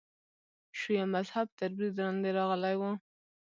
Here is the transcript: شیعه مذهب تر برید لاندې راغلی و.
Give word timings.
شیعه 0.79 1.05
مذهب 1.15 1.47
تر 1.57 1.69
برید 1.75 1.95
لاندې 1.99 2.29
راغلی 2.37 2.75
و. 2.77 2.81